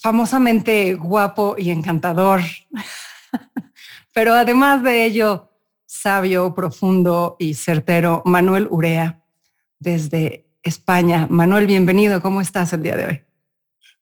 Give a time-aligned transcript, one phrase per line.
[0.00, 2.40] famosamente guapo y encantador,
[4.12, 5.50] pero además de ello,
[5.86, 9.22] sabio, profundo y certero, Manuel Urea,
[9.78, 11.26] desde España.
[11.30, 13.27] Manuel, bienvenido, ¿cómo estás el día de hoy?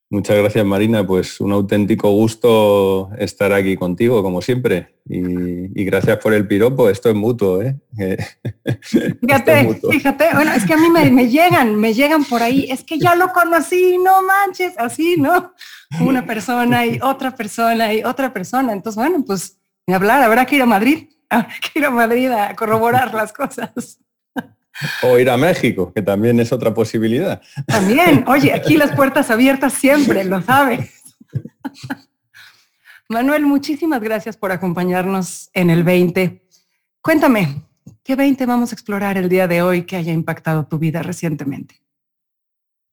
[0.09, 4.95] Muchas gracias Marina, pues un auténtico gusto estar aquí contigo, como siempre.
[5.05, 7.77] Y, gracias por el piropo, esto es mutuo, ¿eh?
[9.21, 12.99] Fíjate, fíjate, bueno, es que a mí me, llegan, me llegan por ahí, es que
[12.99, 15.53] ya lo conocí, no manches, así, ¿no?
[16.01, 18.73] Una persona y otra persona y otra persona.
[18.73, 19.59] Entonces, bueno, pues
[19.89, 23.33] ni hablar, habrá que ir a Madrid, habrá que ir a Madrid a corroborar las
[23.33, 23.99] cosas.
[25.03, 27.41] O ir a México, que también es otra posibilidad.
[27.67, 30.91] También, oye, aquí las puertas abiertas siempre, lo sabes.
[33.09, 36.43] Manuel, muchísimas gracias por acompañarnos en el 20.
[37.01, 37.63] Cuéntame,
[38.03, 41.77] ¿qué 20 vamos a explorar el día de hoy que haya impactado tu vida recientemente?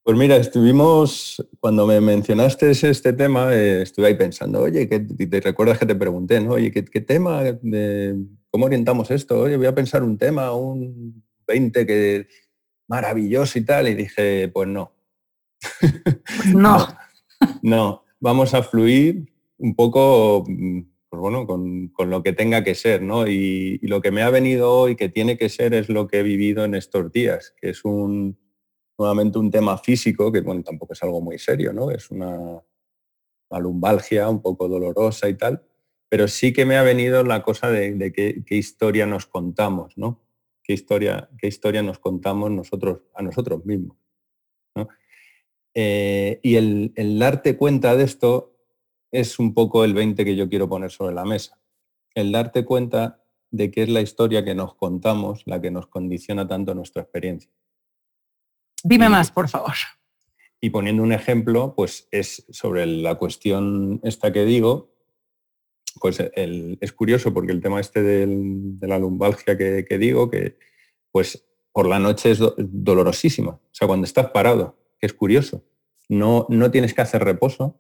[0.03, 5.39] Pues mira, estuvimos, cuando me mencionaste este tema, eh, estuve ahí pensando, oye, ¿qué, te
[5.39, 6.51] recuerdas que te pregunté, ¿no?
[6.51, 8.15] Oye, ¿qué, tema, de,
[8.51, 9.39] cómo orientamos esto?
[9.39, 12.27] Oye, voy a pensar un tema, un 20 que
[12.87, 14.93] maravilloso y tal, y dije, pues no.
[15.79, 16.87] Pues no.
[17.61, 20.81] no, vamos a fluir un poco mm,
[21.13, 23.27] pues bueno, con, lo que tenga que ser, ¿no?
[23.27, 26.23] Y, lo que me ha venido hoy, que tiene que ser, es lo que he
[26.23, 28.35] vivido en estos días, que es un,
[28.97, 31.91] nuevamente un tema físico, que bueno, tampoco es algo muy serio, ¿no?
[31.91, 32.63] Es una,
[33.59, 35.63] lumbalgia un poco dolorosa y tal,
[36.09, 40.22] pero sí que me ha venido la cosa de, qué, qué, historia nos contamos, ¿no?
[40.63, 43.97] Qué historia, qué historia nos contamos nosotros a nosotros mismos.
[45.75, 48.55] Eh, y el, darte cuenta de esto
[49.11, 51.59] es un poco el 20 que yo quiero poner sobre la mesa.
[52.15, 56.47] El darte cuenta de que es la historia que nos contamos la que nos condiciona
[56.47, 57.51] tanto nuestra experiencia.
[58.83, 59.73] Dime más, por favor.
[60.59, 64.92] Y poniendo un ejemplo, pues es sobre la cuestión esta que digo,
[65.99, 70.57] pues es curioso porque el tema este de la lumbalgia que, digo, que
[71.11, 73.51] pues por la noche es dolorosísima.
[73.51, 75.63] O sea, cuando estás parado, que es curioso.
[76.09, 77.79] No, no tienes que hacer reposo.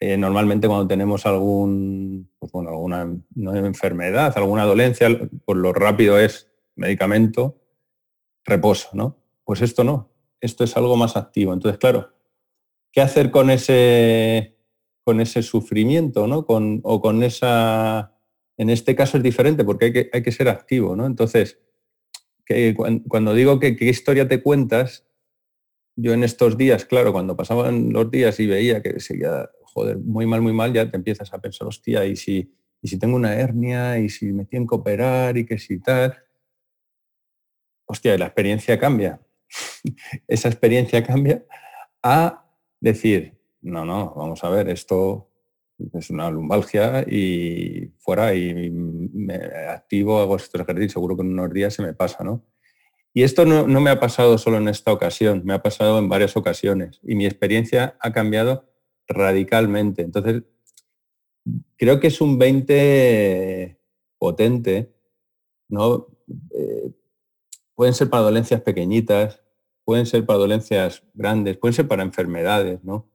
[0.00, 5.08] Eh, normalmente cuando tenemos algún, pues bueno, alguna enfermedad, alguna dolencia,
[5.44, 7.60] pues lo rápido es medicamento,
[8.44, 9.16] reposo, ¿no?
[9.44, 10.10] Pues esto no.
[10.40, 11.52] Esto es algo más activo.
[11.52, 12.12] Entonces, claro,
[12.92, 14.53] ¿qué hacer con ese
[15.04, 16.46] con ese sufrimiento, ¿no?
[16.46, 18.18] Con, o con esa...
[18.56, 21.06] En este caso es diferente porque hay que, hay que ser activo, ¿no?
[21.06, 21.58] Entonces,
[22.46, 22.74] que,
[23.08, 25.06] cuando digo que qué historia te cuentas,
[25.96, 29.50] yo en estos días, claro, cuando pasaban los días y veía que seguía,
[30.04, 33.16] muy mal, muy mal, ya te empiezas a pensar, hostia, y si, y si tengo
[33.16, 36.16] una hernia, y si me tienen que operar, y que si tal.
[37.86, 39.20] Hostia, la experiencia cambia.
[40.28, 41.44] Esa experiencia cambia
[42.02, 42.46] a
[42.80, 43.33] decir,
[43.64, 45.30] no, no, vamos a ver, esto
[45.92, 49.34] es una lumbalgia y fuera y me
[49.68, 52.44] activo, hago estos ejercicios, seguro que en unos días se me pasa, ¿no?
[53.14, 56.36] Y esto no, me ha pasado solo en esta ocasión, me ha pasado en varias
[56.36, 58.68] ocasiones y mi experiencia ha cambiado
[59.06, 60.02] radicalmente.
[60.02, 60.42] Entonces,
[61.76, 63.78] creo que es un 20
[64.18, 64.92] potente,
[65.68, 66.08] ¿no?
[66.50, 66.92] Eh,
[67.74, 69.40] pueden ser para dolencias pequeñitas,
[69.84, 73.08] pueden ser para dolencias grandes, pueden ser para enfermedades, ¿no?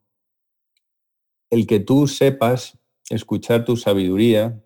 [1.50, 2.78] El que tú sepas
[3.10, 4.64] escuchar tu sabiduría,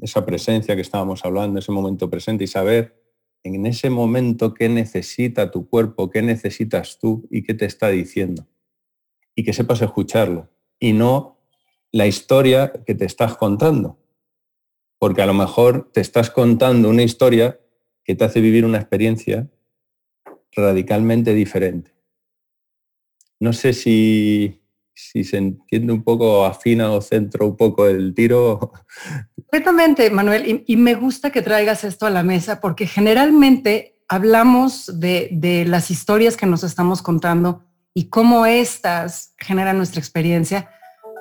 [0.00, 3.02] esa presencia que estábamos hablando, ese momento presente y saber
[3.42, 8.46] en ese momento qué necesita tu cuerpo, qué necesitas tú y qué te está diciendo.
[9.34, 11.38] Y que sepas escucharlo y no
[11.92, 13.98] la historia que te estás contando.
[14.98, 17.60] Porque a lo mejor te estás contando una historia
[18.04, 19.48] que te hace vivir una experiencia
[20.52, 21.94] radicalmente diferente.
[23.38, 24.62] No sé si
[24.96, 28.72] si se entiende un poco afina o centro un poco el tiro.
[29.36, 35.28] Completamente, Manuel, y, me gusta que traigas esto a la mesa porque generalmente hablamos de,
[35.32, 37.62] de las historias que nos estamos contando
[37.92, 40.70] y cómo éstas generan nuestra experiencia,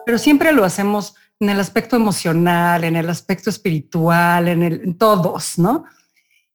[0.06, 4.98] pero siempre lo hacemos en el aspecto emocional, en el aspecto espiritual, en, el, en
[4.98, 5.84] todos, ¿no?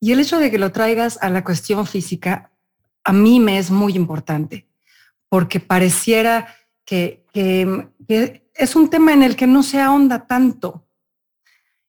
[0.01, 2.51] Y el hecho de que lo traigas a la cuestión física,
[3.05, 4.67] a mí me es muy importante,
[5.29, 6.49] porque pareciera
[6.91, 7.93] que,
[8.55, 10.89] es un tema en el que no se ahonda tanto.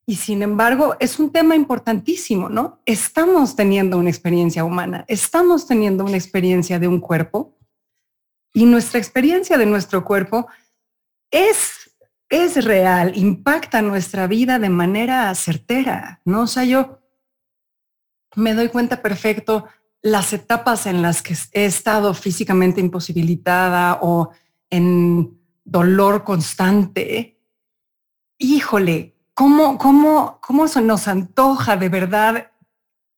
[0.06, 2.82] Y sin embargo, es un tema importantísimo, ¿no?
[2.86, 7.58] Estamos teniendo una experiencia humana, estamos teniendo una experiencia de un cuerpo
[8.54, 10.48] y nuestra experiencia de nuestro cuerpo
[11.32, 11.96] es,
[12.30, 16.42] es real, impacta nuestra vida de manera certera, ¿no?
[16.42, 17.00] O sea, yo
[18.36, 19.66] me doy cuenta perfecto
[20.04, 24.32] las etapas en las que he estado físicamente imposibilitada o
[24.72, 27.40] en dolor constante.
[28.40, 32.52] Híjole, ¿cómo, cómo, cómo eso nos antoja de verdad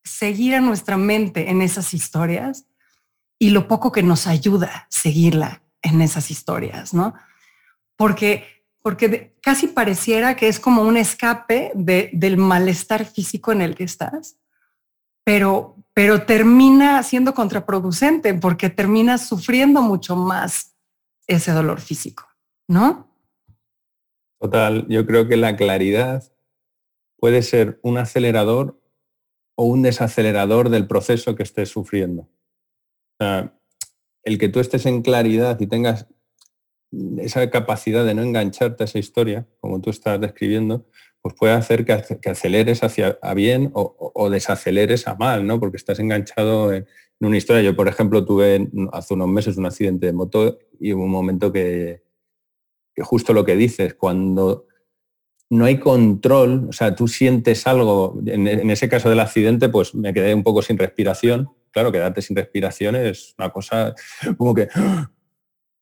[0.03, 2.65] seguir a nuestra mente en esas historias
[3.39, 7.13] y lo poco que nos ayuda seguirla en esas historias, ¿no?
[7.95, 13.85] Porque, porque casi pareciera que es como un escape del malestar físico en el que
[13.85, 14.37] estás
[15.23, 20.72] pero, pero termina siendo contraproducente porque terminas sufriendo mucho más
[21.27, 22.27] ese dolor físico,
[22.67, 23.09] ¿no?
[24.39, 26.23] Total, yo creo que la claridad
[27.17, 28.81] puede ser un acelerador
[29.55, 32.29] o un desacelerador del proceso que estés sufriendo.
[33.19, 36.07] el que tú estés en claridad y tengas
[37.17, 40.85] esa capacidad de no engancharte a esa historia, como tú estás describiendo,
[41.21, 45.59] pues puede hacer que, aceleres hacia bien o, desaceleres a mal, ¿no?
[45.59, 46.85] Porque estás enganchado en,
[47.27, 47.61] una historia.
[47.61, 51.51] Yo, por ejemplo, tuve hace unos meses un accidente de moto y hubo un momento
[51.51, 52.03] que,
[52.97, 54.67] justo lo que dices, cuando
[55.49, 60.13] no hay control, o sea, tú sientes algo, en, ese caso del accidente, pues me
[60.13, 61.49] quedé un poco sin respiración.
[61.71, 63.93] Claro, quedarte sin respiración es una cosa
[64.37, 64.69] como que...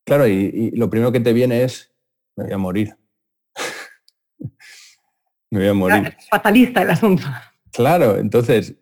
[0.03, 1.93] Claro, y lo primero que te viene es,
[2.35, 2.97] me voy a morir
[5.49, 6.17] me voy a morir.
[6.29, 7.23] Fatalista el asunto.
[7.71, 8.75] Claro, entonces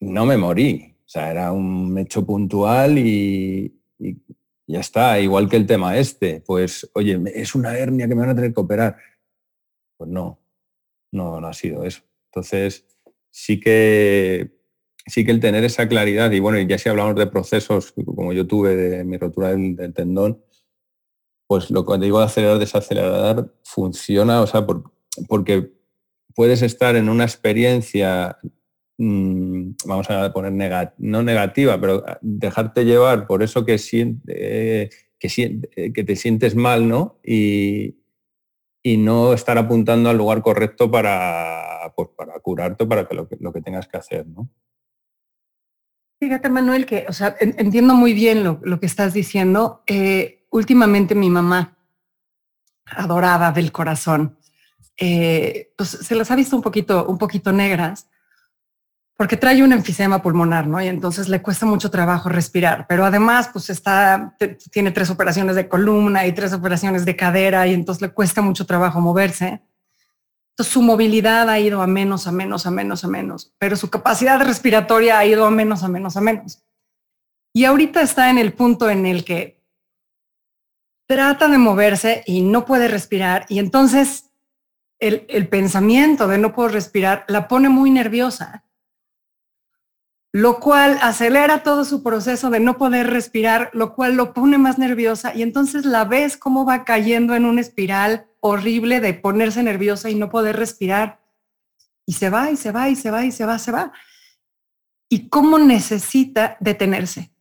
[0.00, 0.96] no me morí.
[1.08, 3.74] O sea, era un hecho puntual y,
[4.66, 5.18] ya está.
[5.18, 6.42] Igual que el tema este.
[6.42, 8.96] Pues, oye, es una hernia que me van a tener que operar.
[9.96, 10.38] Pues no,
[11.10, 12.02] no, no ha sido eso.
[12.26, 12.86] Entonces,
[13.30, 14.58] sí que
[15.08, 18.46] sí que el tener esa claridad, y bueno, ya si hablamos de procesos como yo
[18.46, 20.42] tuve de mi rotura del, tendón,
[21.46, 24.66] pues lo que digo de acelerar, desacelerar, funciona, o sea,
[25.28, 25.72] porque
[26.34, 28.38] puedes estar en una experiencia,
[28.98, 36.04] mm, vamos a poner no negativa, pero dejarte llevar por eso que, siente, que, que
[36.04, 37.18] te sientes mal, ¿no?
[37.24, 37.94] Y,
[38.96, 43.86] no estar apuntando al lugar correcto para, pues, para curarte, para que lo, que tengas
[43.86, 44.48] que hacer, ¿no?
[46.18, 49.82] Fíjate, Manuel, que, o sea, entiendo muy bien lo, que estás diciendo.
[49.86, 51.76] Eh, últimamente mi mamá,
[52.86, 54.38] adorada del corazón,
[54.96, 58.08] eh, pues se las ha visto un poquito, un poquito negras
[59.18, 60.80] porque trae un enfisema pulmonar, ¿no?
[60.80, 64.36] Y entonces le cuesta mucho trabajo respirar, pero además pues está,
[64.70, 68.64] tiene tres operaciones de columna y tres operaciones de cadera y entonces le cuesta mucho
[68.64, 69.60] trabajo moverse.
[70.52, 73.90] Entonces su movilidad ha ido a menos, a menos, a menos, a menos, pero su
[73.90, 76.62] capacidad respiratoria ha ido a menos, a menos, a menos.
[77.52, 79.60] Y ahorita está en el punto en el que
[81.08, 84.30] trata de moverse y no puede respirar y entonces
[85.00, 88.62] el, pensamiento de no puedo respirar la pone muy nerviosa,
[90.32, 94.78] lo cual acelera todo su proceso de no poder respirar, lo cual lo pone más
[94.78, 100.10] nerviosa y entonces la ves cómo va cayendo en una espiral horrible de ponerse nerviosa
[100.10, 101.20] y no poder respirar.
[102.06, 103.92] Y se va y se va y se va y se va, se va.
[105.08, 107.32] Y cómo necesita detenerse.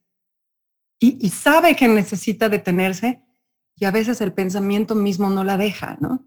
[1.00, 3.22] Y, y sabe que necesita detenerse
[3.75, 6.25] y a veces el pensamiento mismo no la deja, ¿no?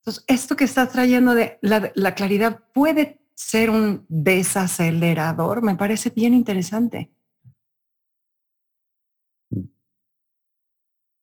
[0.00, 6.34] Entonces, esto que está trayendo de la, claridad puede ser un desacelerador, me parece bien
[6.34, 7.10] interesante.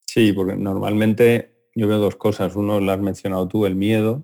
[0.07, 2.55] Sí, porque normalmente yo veo dos cosas.
[2.55, 4.23] Uno lo has mencionado tú, el miedo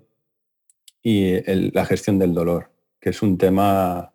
[1.03, 1.39] y
[1.71, 4.12] la gestión del dolor, que es un tema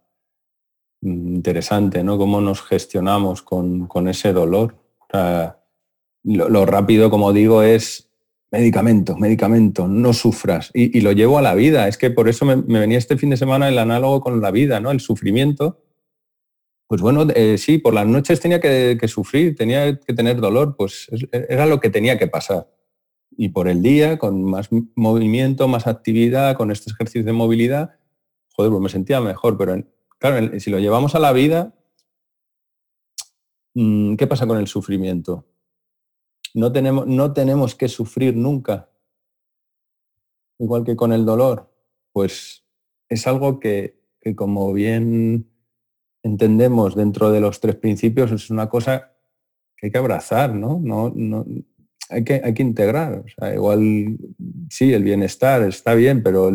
[1.01, 2.19] interesante, ¿no?
[2.19, 4.75] Cómo nos gestionamos con, ese dolor.
[6.25, 8.08] lo, rápido, como digo, es
[8.51, 10.71] medicamento, medicamento, no sufras.
[10.75, 11.89] Y, lo llevo a la vida.
[11.89, 14.81] Es que por eso me, venía este fin de semana el análogo con la vida,
[14.81, 14.91] ¿no?
[14.91, 15.83] El sufrimiento.
[16.87, 21.09] Pues bueno, eh, sí, por las noches tenía que, sufrir, tenía que tener dolor, pues
[21.33, 22.71] era lo que tenía que pasar.
[23.37, 27.99] Y por el día, con más movimiento, más actividad, con estos ejercicios de movilidad,
[28.55, 29.59] joder, pues me sentía mejor.
[29.59, 29.85] Pero
[30.19, 31.75] claro, si lo llevamos a la vida,
[33.75, 35.45] mm, ¿qué pasa con el sufrimiento?
[36.55, 38.91] No tenemos, no tenemos que sufrir nunca,
[40.59, 41.73] igual que con el dolor.
[42.13, 42.65] Pues
[43.09, 43.99] es algo que,
[44.35, 45.51] como bien
[46.23, 49.13] entendemos dentro de los tres principios, es una cosa
[49.77, 50.81] que hay que abrazar, ¿no?
[50.83, 51.47] no, no
[52.09, 53.25] hay que, hay que integrar.
[53.55, 54.19] igual,
[54.71, 56.51] sí, el bienestar está bien, pero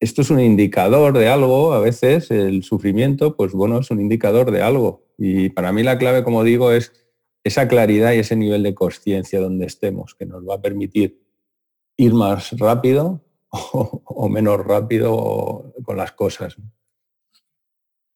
[0.00, 4.50] esto es un indicador de algo, a veces el sufrimiento, pues bueno, es un indicador
[4.50, 5.04] de algo.
[5.18, 6.92] Y para mí la clave, como digo, es
[7.46, 11.22] esa claridad y ese nivel de conciencia donde estemos, que nos va a permitir
[11.96, 16.56] ir más rápido o, menos rápido con las cosas.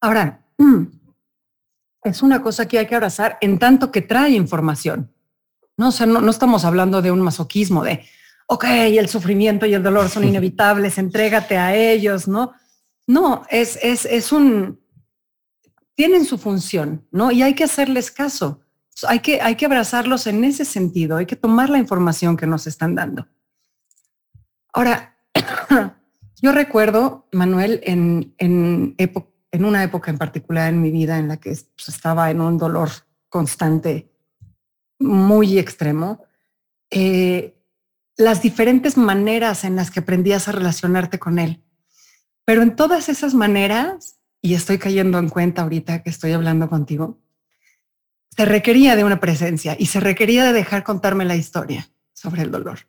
[0.00, 0.44] Ahora,
[2.02, 5.12] es una cosa que hay que abrazar en tanto que trae información.
[5.76, 8.04] No, no, estamos hablando de un masoquismo de,
[8.48, 12.52] ok, el sufrimiento y el dolor son inevitables, entrégate a ellos, ¿no?
[13.06, 14.80] No, es, es, es un,
[15.94, 17.30] tienen su función, ¿no?
[17.30, 18.62] Y hay que hacerles caso.
[19.08, 22.66] Hay que, hay que abrazarlos en ese sentido, hay que tomar la información que nos
[22.66, 23.26] están dando.
[24.72, 25.16] Ahora,
[26.42, 31.38] yo recuerdo, Manuel, en, en, en una época en particular en mi vida en la
[31.38, 32.90] que pues, estaba en un dolor
[33.28, 34.12] constante
[34.98, 36.24] muy extremo,
[36.90, 37.56] eh,
[38.16, 41.64] las diferentes maneras en las que aprendías a relacionarte con él.
[42.44, 47.18] Pero en todas esas maneras, y estoy cayendo en cuenta ahorita que estoy hablando contigo,
[48.36, 52.50] se requería de una presencia y se requería de dejar contarme la historia sobre el
[52.50, 52.80] dolor.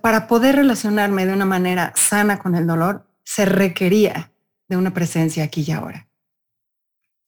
[0.00, 4.32] para poder relacionarme de una manera sana con el dolor, se requería
[4.68, 6.08] de una presencia aquí y ahora.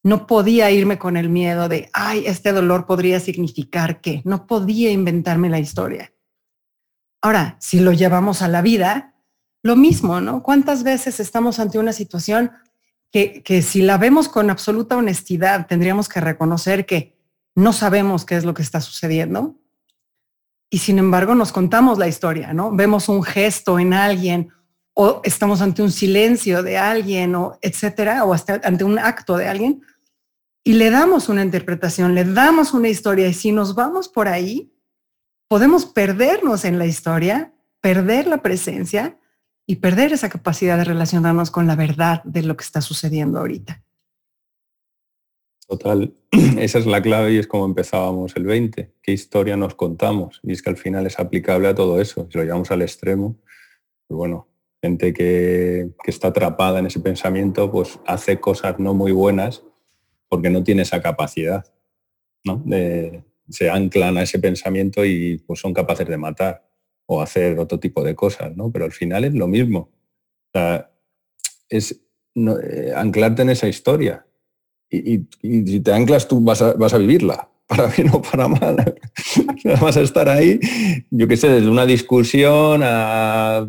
[0.04, 4.22] No podía irme con el miedo de, ay, este dolor podría significar que.
[4.24, 6.12] No podía inventarme la historia.
[7.22, 9.14] Ahora, si lo llevamos a la vida,
[9.62, 10.42] lo mismo, ¿no?
[10.42, 12.52] ¿Cuántas veces estamos ante una situación
[13.14, 17.16] que, si la vemos con absoluta honestidad, tendríamos que reconocer que
[17.54, 19.54] no sabemos qué es lo que está sucediendo?
[20.68, 22.74] Y sin embargo nos contamos la historia, ¿no?
[22.74, 24.48] Vemos un gesto en alguien
[24.94, 29.46] o estamos ante un silencio de alguien o etcétera, o hasta ante un acto de
[29.46, 29.82] alguien
[30.64, 34.72] y le damos una interpretación, le damos una historia y si nos vamos por ahí,
[35.46, 39.16] podemos perdernos en la historia, perder la presencia
[39.66, 43.82] y perder esa capacidad de relacionarnos con la verdad de lo que está sucediendo ahorita.
[45.66, 46.12] Total,
[46.58, 50.52] esa es la clave y es como empezábamos el 20, qué historia nos contamos y
[50.52, 53.38] es que al final es aplicable a todo eso, si lo llevamos al extremo,
[54.06, 54.48] pues bueno,
[54.82, 59.62] gente que, que está atrapada en ese pensamiento pues hace cosas no muy buenas
[60.28, 61.64] porque no tiene esa capacidad,
[62.44, 62.62] ¿no?
[63.48, 66.63] se anclan a ese pensamiento y pues, son capaces de matar
[67.06, 68.70] o hacer otro tipo de cosas, ¿no?
[68.70, 69.90] Pero al final es lo mismo.
[71.68, 72.00] es
[72.36, 74.26] eh, anclarte en esa historia.
[74.90, 78.94] Y, si te anclas tú vas a, vivirla, para bien o para mal.
[79.80, 80.60] vas a estar ahí,
[81.10, 83.66] yo qué sé, desde una discusión a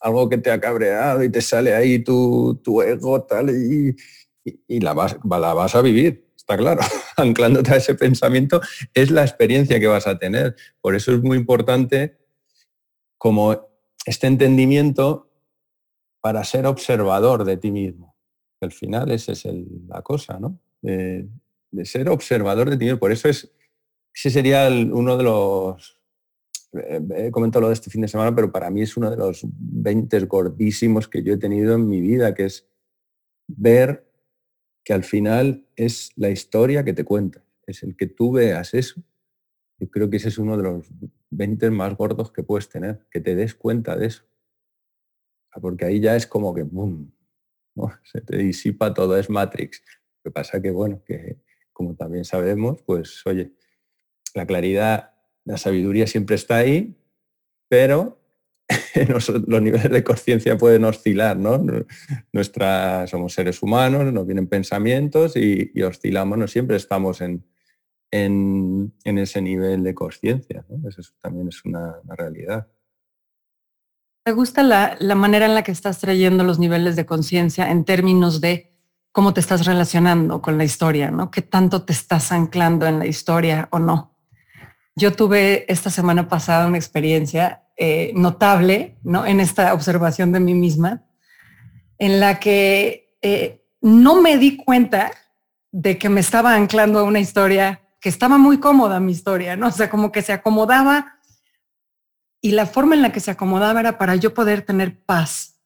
[0.00, 3.94] algo que te ha cabreado y te sale ahí tu, tu ego, tal, y,
[4.66, 6.80] y, la, vas, la vas a vivir, está claro.
[7.16, 8.60] Anclándote a ese pensamiento
[8.94, 10.56] es la experiencia que vas a tener.
[10.80, 12.19] Por eso es muy importante
[13.20, 13.68] como
[14.06, 15.28] este entendimiento
[16.22, 18.16] para ser observador de ti mismo.
[18.62, 19.44] Al final esa es
[19.88, 20.58] la cosa, ¿no?
[20.80, 21.28] De,
[21.84, 22.98] ser observador de ti mismo.
[22.98, 23.52] Por eso es,
[24.14, 25.98] ese sería uno de los
[26.72, 29.42] he comentado lo de este fin de semana, pero para mí es uno de los
[29.44, 32.66] 20 gordísimos que yo he tenido en mi vida, que es
[33.48, 34.10] ver
[34.82, 39.02] que al final es la historia que te cuenta, es el que tú veas eso.
[39.78, 40.86] Yo creo que ese es uno de los
[41.30, 44.24] 20 más gordos que puedes tener, que te des cuenta de eso.
[45.60, 47.12] Porque ahí ya es como que, ¡boom!
[48.04, 49.82] Se te disipa todo, es Matrix.
[50.22, 51.40] Lo que pasa que, bueno, que
[51.72, 53.52] como también sabemos, pues, oye,
[54.34, 56.94] la claridad, la sabiduría siempre está ahí,
[57.68, 58.20] pero
[59.46, 61.64] los niveles de conciencia pueden oscilar, ¿no?
[62.32, 67.44] Nuestra, somos seres humanos, nos vienen pensamientos y, oscilamos, no siempre estamos en,
[68.10, 72.66] en, ese nivel de conciencia, Eso también es una, realidad.
[74.24, 77.84] ¿Te gusta la, la, manera en la que estás trayendo los niveles de conciencia en
[77.84, 78.76] términos de
[79.12, 81.30] cómo te estás relacionando con la historia, ¿no?
[81.30, 84.10] ¿Qué tanto te estás anclando en la historia o no?
[84.96, 89.24] Yo tuve esta semana pasada una experiencia eh, notable ¿no?
[89.24, 91.06] en esta observación de mí misma,
[91.98, 95.10] en la que eh, no me di cuenta
[95.72, 99.68] de que me estaba anclando a una historia que estaba muy cómoda mi historia, ¿no?
[99.68, 101.18] O sea, como que se acomodaba
[102.40, 105.60] y la forma en la que se acomodaba era para yo poder tener paz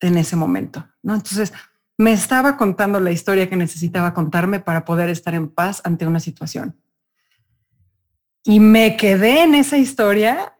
[0.00, 1.14] en ese momento, ¿no?
[1.14, 1.52] Entonces,
[1.98, 6.20] me estaba contando la historia que necesitaba contarme para poder estar en paz ante una
[6.20, 6.80] situación.
[8.44, 10.54] Y me quedé en esa historia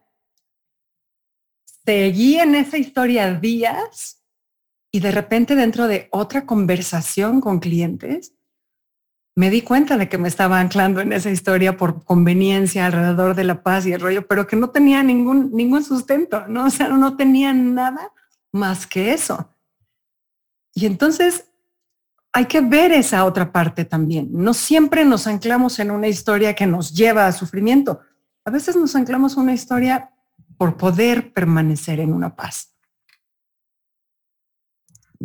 [1.84, 4.22] seguí en esa historia días
[4.92, 8.34] y de repente dentro de otra conversación con clientes,
[9.36, 13.44] me di cuenta de que me estaba anclando en esa historia por conveniencia alrededor de
[13.44, 16.66] la paz y el rollo, pero que no tenía ningún, ningún sustento, ¿no?
[16.66, 18.12] O sea, no tenía nada
[18.52, 19.54] más que eso.
[20.74, 21.46] Y entonces
[22.32, 24.28] hay que ver esa otra parte también.
[24.32, 28.00] No siempre nos anclamos en una historia que nos lleva a sufrimiento.
[28.44, 30.10] A veces nos anclamos en una historia
[30.56, 32.69] por poder permanecer en una paz.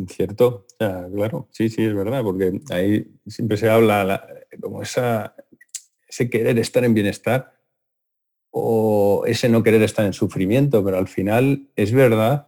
[0.10, 4.28] Cierto, claro, sí, sí, es verdad, porque ahí siempre se habla
[4.62, 5.36] como esa,
[6.08, 7.54] ese querer estar en bienestar
[8.52, 12.48] o ese no querer estar en sufrimiento, pero al final es verdad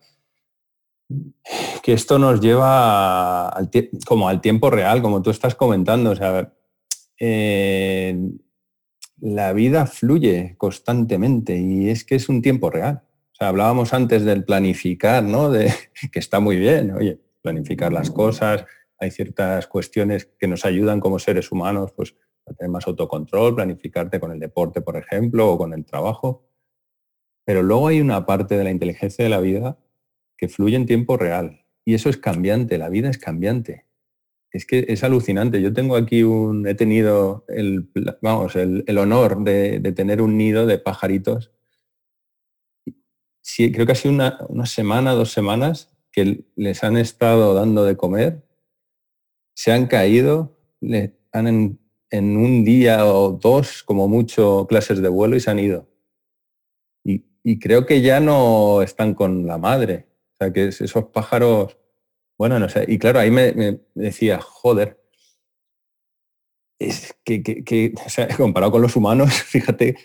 [1.83, 3.69] que esto nos lleva al
[4.05, 6.11] como al tiempo real, como tú estás comentando.
[6.11, 6.53] O sea,
[7.19, 8.29] eh,
[9.21, 13.03] la vida fluye constantemente y es que es un tiempo real.
[13.31, 15.49] O sea, hablábamos antes del planificar, ¿no?
[15.49, 15.73] De,
[16.11, 18.65] que está muy bien, oye, planificar las cosas.
[18.99, 24.19] Hay ciertas cuestiones que nos ayudan como seres humanos, pues a tener más autocontrol, planificarte
[24.19, 26.45] con el deporte, por ejemplo, o con el trabajo.
[27.45, 29.77] Pero luego hay una parte de la inteligencia de la vida
[30.37, 31.65] que fluye en tiempo real.
[31.85, 33.85] Y eso es cambiante, la vida es cambiante.
[34.51, 35.61] Es que es alucinante.
[35.61, 37.89] Yo tengo aquí un, he tenido el,
[38.21, 41.51] vamos, el, honor de, tener un nido de pajaritos.
[43.41, 47.86] Sí, creo que ha sido una, una semana, dos semanas, que les han estado dando
[47.86, 48.41] de comer,
[49.55, 51.77] se han caído, le han
[52.09, 55.88] en, un día o dos, como mucho, clases de vuelo y se han ido.
[57.05, 60.07] Y, creo que ya no están con la madre.
[60.33, 61.77] O sea, que esos pájaros,
[62.36, 65.00] bueno, no sé, y claro, ahí me, decía, joder,
[66.79, 67.93] es que,
[68.38, 69.97] comparado con los humanos, fíjate,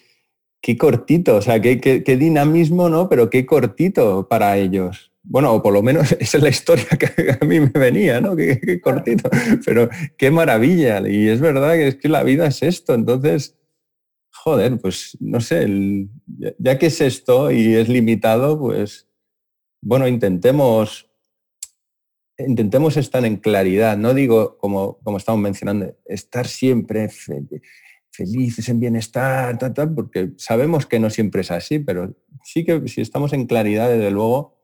[0.61, 3.09] qué cortito, o sea, qué, dinamismo, ¿no?
[3.09, 5.12] Pero qué cortito para ellos.
[5.25, 8.37] Bueno, o por lo menos esa es la historia que a mí me venía, ¿no?
[8.37, 9.31] Qué, cortito,
[9.65, 11.07] pero qué maravilla.
[11.09, 13.57] Y es verdad que es que la vida es esto, entonces,
[14.31, 15.67] joder, pues no sé,
[16.59, 19.09] ya que es esto y es limitado, pues
[19.81, 21.11] bueno, intentemos,
[22.39, 23.97] intentemos estar en claridad.
[23.97, 27.09] No digo, como, como estamos mencionando, estar siempre
[28.11, 33.01] felices, en bienestar, tal, porque sabemos que no siempre es así, pero sí que si
[33.01, 34.62] estamos en claridad, desde luego,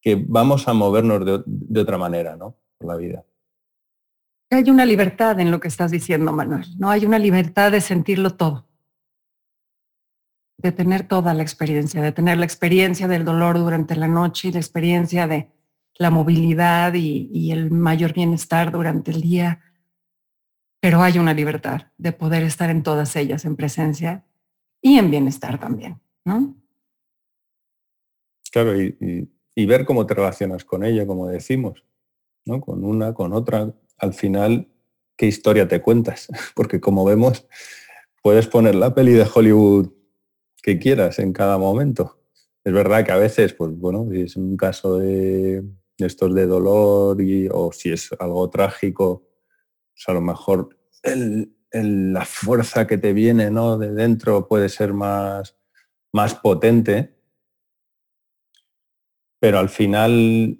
[0.00, 2.56] que vamos a movernos de, de otra manera, ¿no?
[2.78, 3.24] Por la vida.
[4.50, 6.66] Hay una libertad en lo que estás diciendo, Manuel.
[6.78, 8.70] No hay una libertad de sentirlo todo
[10.62, 14.52] de tener toda la experiencia, de tener la experiencia del dolor durante la noche y
[14.52, 15.50] la experiencia de
[15.94, 19.60] la movilidad y, el mayor bienestar durante el día.
[20.80, 24.24] Pero hay una libertad de poder estar en todas ellas en presencia
[24.82, 26.56] y en bienestar también, ¿no?
[28.50, 31.84] Claro, y, ver cómo te relacionas con ella, como decimos,
[32.44, 32.60] ¿no?
[32.60, 33.72] Con una, con otra.
[33.98, 34.68] Al final,
[35.16, 36.28] ¿qué historia te cuentas?
[36.54, 37.46] Porque como vemos,
[38.22, 39.90] puedes poner la peli de Hollywood
[40.62, 42.18] que quieras en cada momento.
[42.64, 45.64] Es verdad que a veces, pues bueno, si es un caso de,
[45.98, 49.26] estos de dolor y, o si es algo trágico,
[49.92, 50.76] pues a lo mejor
[51.72, 53.78] la fuerza que te viene ¿no?
[53.78, 55.56] de dentro puede ser más,
[56.12, 57.19] más potente.
[59.40, 60.58] Pero al final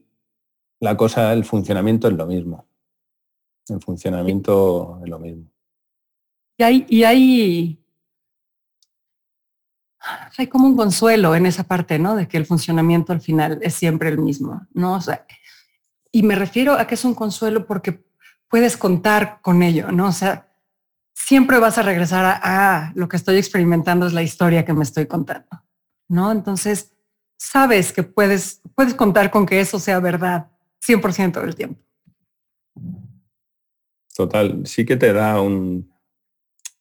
[0.80, 2.66] la cosa, el funcionamiento es lo mismo.
[3.68, 5.44] El funcionamiento es lo mismo.
[6.56, 7.80] Y hay, y hay
[10.38, 12.16] hay como un consuelo en esa parte, ¿no?
[12.16, 14.94] De que el funcionamiento al final es siempre el mismo, ¿no?
[14.94, 15.26] O sea,
[16.10, 18.02] y me refiero a que es un consuelo porque
[18.48, 20.08] puedes contar con ello, ¿no?
[20.08, 20.48] O sea,
[21.12, 24.84] siempre vas a regresar a, ah, lo que estoy experimentando es la historia que me
[24.84, 25.62] estoy contando,
[26.08, 26.32] ¿no?
[26.32, 26.92] Entonces,
[27.40, 30.50] sabes que puedes, puedes contar con que eso sea verdad
[30.86, 31.80] 100% del tiempo.
[34.14, 35.90] Total, sí que te da un,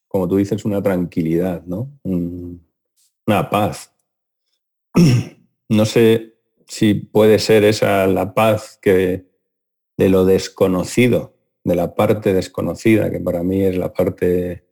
[0.09, 1.89] como tú dices, una tranquilidad, ¿no?
[2.03, 3.93] una paz.
[5.71, 6.33] No sé
[6.65, 9.27] si puede ser esa la paz que
[9.97, 14.67] de lo desconocido, de la parte desconocida, que para mí es la parte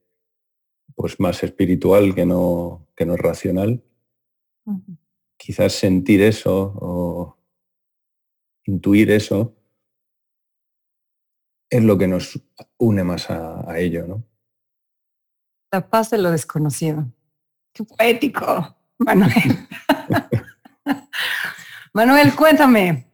[0.95, 3.83] pues más espiritual que no, que no es racional.
[5.37, 7.37] Quizás sentir eso o
[8.65, 9.55] intuir eso
[11.69, 12.41] es lo que nos
[12.77, 14.23] une más a, a ello, ¿no?
[15.71, 17.05] La paz de lo desconocido
[17.85, 19.67] poético, Manuel.
[21.93, 23.11] Manuel, cuéntame,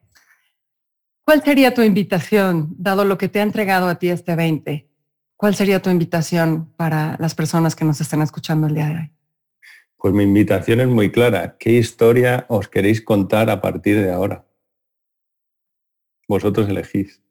[1.26, 4.90] ¿cuál sería tu invitación, dado lo que te ha entregado a ti este 20?
[5.36, 9.12] ¿Cuál sería tu invitación para las personas que nos están escuchando el día de hoy?
[10.04, 11.56] Pues mi invitación es muy clara.
[11.58, 14.46] ¿Qué historia os queréis contar a partir de ahora?
[16.28, 17.22] Vosotros elegís.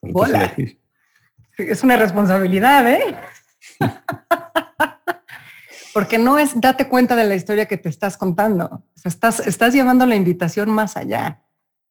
[0.00, 0.78] Vosotros elegís.
[1.56, 3.16] Es una responsabilidad, ¿eh?
[5.94, 8.84] Porque no es date cuenta de la historia que te estás contando.
[9.04, 11.42] estás, estás llevando la invitación más allá.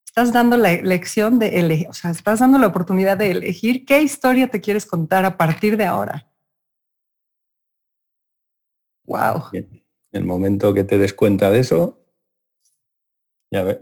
[0.06, 4.01] Estás dando la lección de elegir, o sea, estás dando la oportunidad de elegir qué
[4.01, 6.25] historia te quieres contar a partir de ahora.
[9.08, 9.46] Wow.
[10.12, 12.00] El momento que te des cuenta de eso,
[13.52, 13.82] ya ve,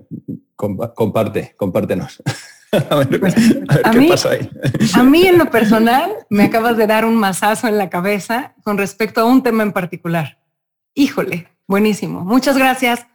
[0.56, 2.22] comparte, compártenos.
[2.90, 3.36] a ver, pues,
[3.92, 4.50] qué mí, pasa ahí.
[4.94, 8.78] a mí en lo personal me acabas de dar un mazazo en la cabeza con
[8.78, 10.42] respecto a un tema en particular.
[10.94, 12.22] Híjole, buenísimo.
[12.22, 13.06] Muchas gracias.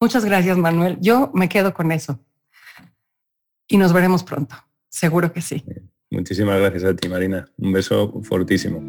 [0.00, 0.98] Muchas gracias, Manuel.
[1.00, 2.20] Yo me quedo con eso.
[3.66, 4.56] Y nos veremos pronto.
[4.88, 5.64] Seguro que sí.
[6.10, 7.46] Muchísimas gracias a ti, Marina.
[7.56, 8.80] Un beso fortísimo.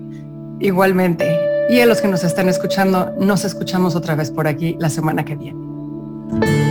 [0.60, 4.90] Igualmente y a los que nos están escuchando, nos escuchamos otra vez por aquí la
[4.90, 6.65] semana que viene.